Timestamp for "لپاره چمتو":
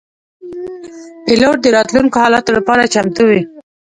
2.57-3.23